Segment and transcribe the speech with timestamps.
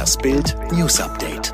[0.00, 1.52] Das Bild News Update.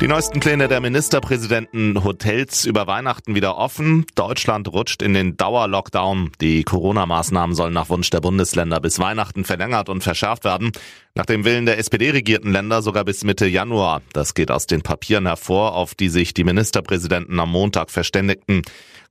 [0.00, 4.06] Die neuesten Pläne der Ministerpräsidenten Hotels über Weihnachten wieder offen.
[4.16, 6.32] Deutschland rutscht in den Dauerlockdown.
[6.40, 10.72] Die Corona-Maßnahmen sollen nach Wunsch der Bundesländer bis Weihnachten verlängert und verschärft werden.
[11.14, 14.02] Nach dem Willen der SPD-regierten Länder sogar bis Mitte Januar.
[14.12, 18.62] Das geht aus den Papieren hervor, auf die sich die Ministerpräsidenten am Montag verständigten.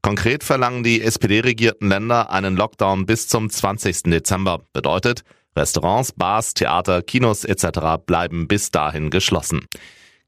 [0.01, 4.03] Konkret verlangen die SPD-regierten Länder einen Lockdown bis zum 20.
[4.03, 4.65] Dezember.
[4.73, 5.23] Bedeutet,
[5.59, 8.01] Restaurants, Bars, Theater, Kinos etc.
[8.05, 9.67] bleiben bis dahin geschlossen.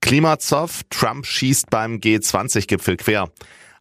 [0.02, 3.30] Klimazoff, Trump schießt beim G20-Gipfel quer.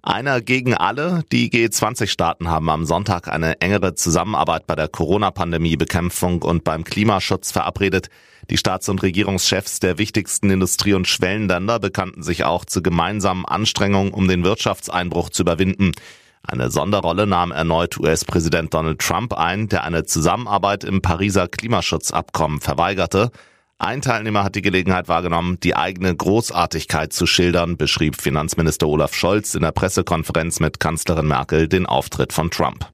[0.03, 1.25] Einer gegen alle.
[1.33, 8.11] Die G20-Staaten haben am Sonntag eine engere Zusammenarbeit bei der Corona-Pandemie-Bekämpfung und beim Klimaschutz verabredet.
[8.49, 14.13] Die Staats- und Regierungschefs der wichtigsten Industrie- und Schwellenländer bekannten sich auch zu gemeinsamen Anstrengungen,
[14.13, 15.93] um den Wirtschaftseinbruch zu überwinden.
[16.43, 23.31] Eine Sonderrolle nahm erneut US-Präsident Donald Trump ein, der eine Zusammenarbeit im Pariser Klimaschutzabkommen verweigerte.
[23.79, 29.55] Ein Teilnehmer hat die Gelegenheit wahrgenommen, die eigene Großartigkeit zu schildern, beschrieb Finanzminister Olaf Scholz
[29.55, 32.87] in der Pressekonferenz mit Kanzlerin Merkel den Auftritt von Trump.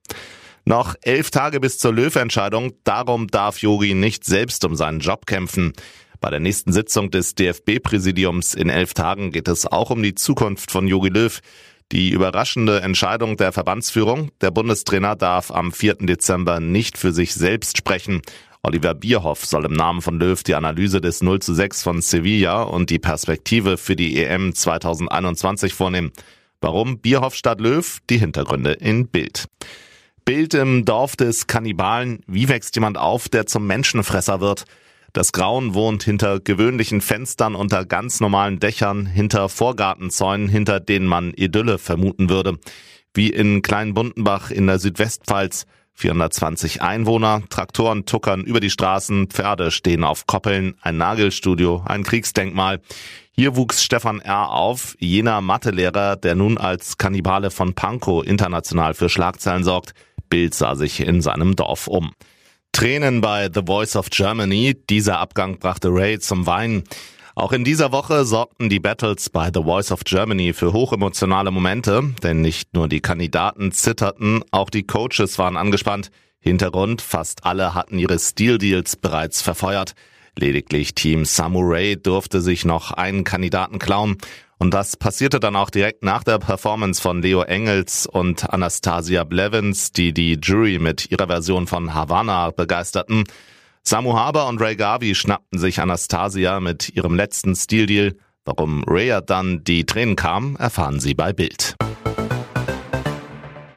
[0.64, 5.72] Noch elf Tage bis zur Löw-Entscheidung, darum darf Yogi nicht selbst um seinen Job kämpfen.
[6.20, 10.70] Bei der nächsten Sitzung des DFB-Präsidiums in elf Tagen geht es auch um die Zukunft
[10.70, 11.41] von Yogi Löw.
[11.92, 15.95] Die überraschende Entscheidung der Verbandsführung, der Bundestrainer darf am 4.
[16.01, 18.23] Dezember nicht für sich selbst sprechen.
[18.65, 22.62] Oliver Bierhoff soll im Namen von Löw die Analyse des 0 zu 6 von Sevilla
[22.62, 26.11] und die Perspektive für die EM 2021 vornehmen.
[26.61, 27.98] Warum Bierhoff statt Löw?
[28.11, 29.47] Die Hintergründe in Bild.
[30.25, 32.19] Bild im Dorf des Kannibalen.
[32.27, 34.65] Wie wächst jemand auf, der zum Menschenfresser wird?
[35.17, 41.33] Das Grauen wohnt hinter gewöhnlichen Fenstern unter ganz normalen Dächern, hinter Vorgartenzäunen, hinter denen man
[41.33, 42.59] Idylle vermuten würde.
[43.14, 45.64] Wie in Kleinbundenbach in der Südwestpfalz.
[45.94, 52.83] 420 Einwohner, Traktoren tuckern über die Straßen, Pferde stehen auf Koppeln, ein Nagelstudio, ein Kriegsdenkmal.
[53.33, 54.50] Hier wuchs Stefan R.
[54.50, 59.94] auf, jener Mathelehrer, der nun als Kannibale von Pankow international für Schlagzeilen sorgt.
[60.28, 62.12] Bild sah sich in seinem Dorf um.
[62.76, 64.76] Tränen bei The Voice of Germany.
[64.91, 66.84] Dieser Abgang brachte Ray zum Weinen.
[67.34, 72.12] Auch in dieser Woche sorgten die Battles bei The Voice of Germany für hochemotionale Momente,
[72.22, 76.10] denn nicht nur die Kandidaten zitterten, auch die Coaches waren angespannt.
[76.38, 79.94] Hintergrund, fast alle hatten ihre Steel Deals bereits verfeuert.
[80.38, 84.19] Lediglich Team Samurai durfte sich noch einen Kandidaten klauen.
[84.59, 89.93] Und das passierte dann auch direkt nach der Performance von Leo Engels und Anastasia Blevins,
[89.93, 93.25] die die Jury mit ihrer Version von Havana begeisterten.
[93.83, 98.16] Samu Haber und Ray Garvey schnappten sich Anastasia mit ihrem letzten Stildeal.
[98.45, 101.77] Warum Raya dann die Tränen kam, erfahren Sie bei Bild.